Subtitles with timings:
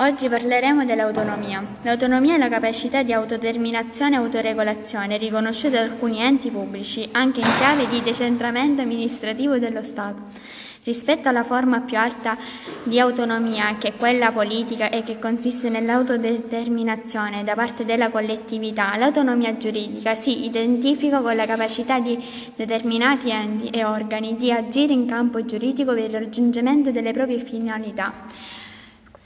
[0.00, 1.62] Oggi parleremo dell'autonomia.
[1.82, 7.48] L'autonomia è la capacità di autodeterminazione e autoregolazione riconosciuta da alcuni enti pubblici, anche in
[7.58, 10.22] chiave di decentramento amministrativo dello Stato.
[10.84, 12.34] Rispetto alla forma più alta
[12.82, 19.58] di autonomia, che è quella politica e che consiste nell'autodeterminazione da parte della collettività, l'autonomia
[19.58, 22.18] giuridica si identifica con la capacità di
[22.56, 28.14] determinati enti e organi di agire in campo giuridico per il raggiungimento delle proprie finalità.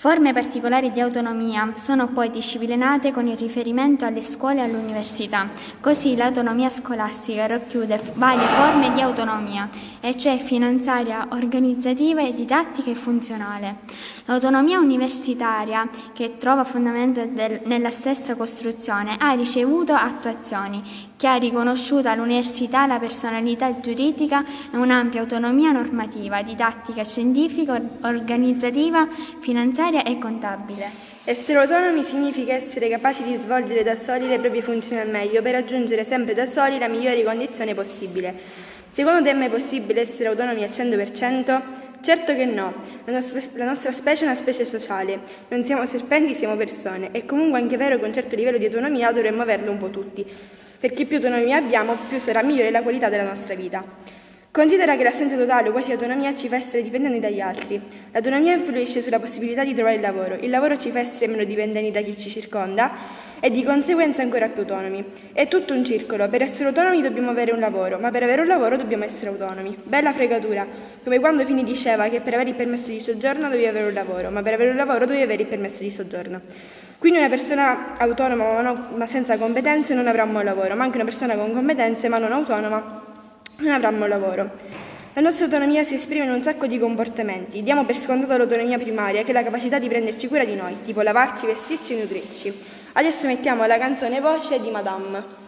[0.04, 5.48] Forme particolari di autonomia sono poi disciplinate con il riferimento alle scuole e all'università.
[5.80, 9.66] Così l'autonomia scolastica racchiude varie forme di autonomia,
[10.00, 13.76] e cioè finanziaria, organizzativa, didattica e funzionale.
[14.26, 22.10] L'autonomia universitaria, che trova fondamento del, nella stessa costruzione, ha ricevuto attuazioni, che ha riconosciuto
[22.10, 29.08] all'università la personalità giuridica e un'ampia autonomia normativa, didattica, scientifica, organizzativa,
[29.40, 30.90] finanziaria finanziaria e contabile.
[31.24, 35.52] Essere autonomi significa essere capaci di svolgere da soli le proprie funzioni al meglio per
[35.52, 38.34] raggiungere sempre da soli la migliore condizione possibile.
[38.88, 41.60] Secondo te è mai possibile essere autonomi al 100%?
[42.00, 42.74] Certo che no,
[43.06, 47.24] la nostra, la nostra, specie è una specie sociale, non siamo serpenti, siamo persone, è
[47.24, 50.22] comunque anche vero che un certo livello di autonomia dovremmo averlo un po' tutti,
[50.78, 53.82] perché più autonomia abbiamo, più sarà migliore la qualità della nostra vita.
[54.54, 57.80] Considera che l'assenza totale o quasi autonomia ci fa essere dipendenti dagli altri.
[58.12, 60.36] L'autonomia influisce sulla possibilità di trovare il lavoro.
[60.36, 62.92] Il lavoro ci fa essere meno dipendenti da chi ci circonda
[63.40, 65.04] e di conseguenza ancora più autonomi.
[65.32, 66.28] È tutto un circolo.
[66.28, 69.76] Per essere autonomi dobbiamo avere un lavoro, ma per avere un lavoro dobbiamo essere autonomi.
[69.82, 70.64] Bella fregatura.
[71.02, 74.30] Come quando Fini diceva che per avere il permesso di soggiorno dovevi avere un lavoro,
[74.30, 76.40] ma per avere un lavoro dovevi avere il permesso di soggiorno.
[76.98, 81.06] Quindi una persona autonoma ma senza competenze non avrà un buon lavoro, ma anche una
[81.06, 83.02] persona con competenze ma non autonoma
[83.58, 84.50] non avranno lavoro.
[85.12, 87.62] La nostra autonomia si esprime in un sacco di comportamenti.
[87.62, 91.02] Diamo per scontato l'autonomia primaria, che è la capacità di prenderci cura di noi, tipo
[91.02, 92.52] lavarci, vestirci e nutrirci.
[92.94, 95.43] Adesso mettiamo la canzone Voce di Madame.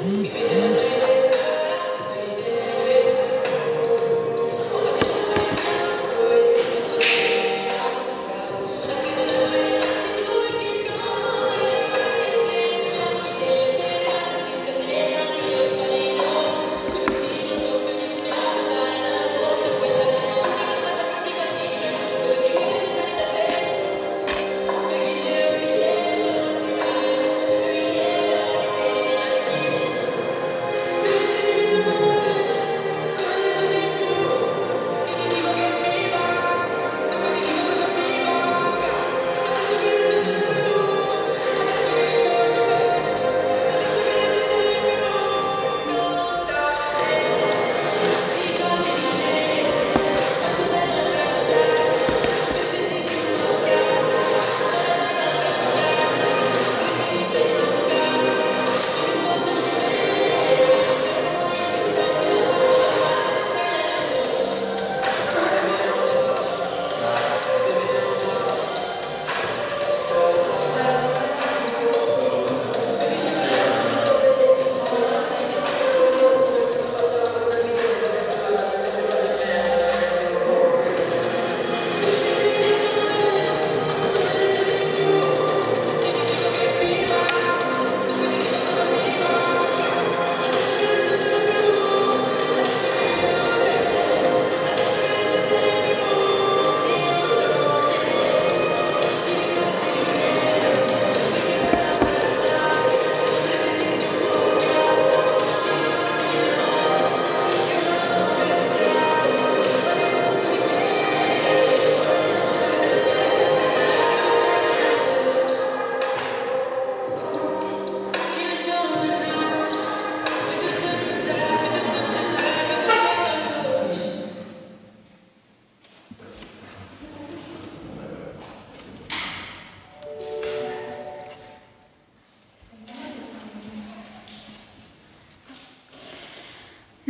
[0.00, 0.89] 通灵。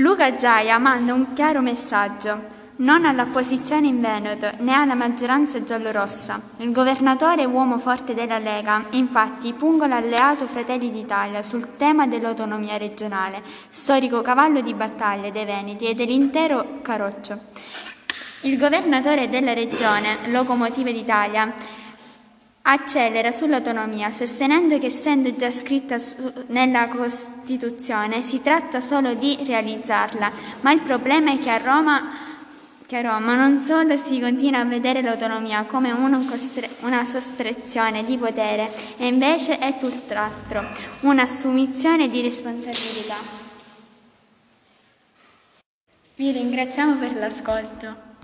[0.01, 2.59] Luca Zaia manda un chiaro messaggio.
[2.77, 6.41] Non all'opposizione in Veneto né alla maggioranza giallorossa.
[6.57, 13.43] Il governatore uomo forte della Lega, infatti, pungola alleato Fratelli d'Italia sul tema dell'autonomia regionale,
[13.69, 17.39] storico cavallo di battaglia dei Veneti e dell'intero Caroccio.
[18.45, 21.53] Il governatore della regione, locomotive d'Italia,
[22.63, 26.17] accelera sull'autonomia, sostenendo che essendo già scritta su,
[26.49, 30.31] nella Costituzione si tratta solo di realizzarla,
[30.61, 32.29] ma il problema è che a Roma
[32.91, 38.69] che a Roma non solo si continua a vedere l'autonomia come una sostrezione di potere,
[38.97, 40.67] e invece è tutt'altro,
[41.03, 43.15] un'assumizione di responsabilità.
[46.17, 48.10] Vi ringraziamo per l'ascolto.